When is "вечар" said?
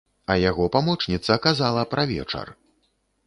2.15-2.47